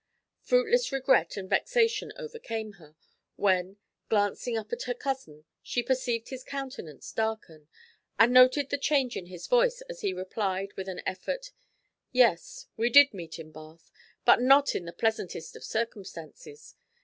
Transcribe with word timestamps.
Fruitless 0.39 0.91
regret 0.91 1.37
and 1.37 1.47
vexation 1.47 2.11
overcame 2.15 2.71
her 2.81 2.95
when, 3.35 3.77
glancing 4.09 4.57
up 4.57 4.73
at 4.73 4.81
her 4.85 4.95
cousin, 4.95 5.45
she 5.61 5.83
perceived 5.83 6.29
his 6.29 6.43
countenance 6.43 7.11
darken, 7.11 7.67
and 8.17 8.33
noted 8.33 8.71
the 8.71 8.79
change 8.79 9.15
in 9.15 9.27
his 9.27 9.45
voice 9.45 9.81
as 9.81 10.01
he 10.01 10.11
replied, 10.11 10.73
with 10.75 10.89
an 10.89 11.03
effort: 11.05 11.51
"Yes, 12.11 12.65
we 12.75 12.89
did 12.89 13.13
meet 13.13 13.37
in 13.37 13.51
Bath, 13.51 13.91
but 14.25 14.41
not 14.41 14.73
in 14.73 14.85
the 14.85 14.91
pleasantest 14.91 15.55
of 15.55 15.63
circumstances. 15.63 16.73